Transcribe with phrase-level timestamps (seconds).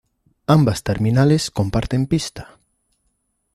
[0.47, 2.57] Ambas terminales comparten pista.